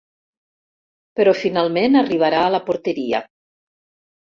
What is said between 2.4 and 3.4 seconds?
a la porteria.